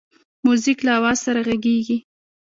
موزیک 0.45 0.79
له 0.85 0.91
آواز 0.97 1.17
سره 1.25 1.39
غږیږي. 1.47 1.97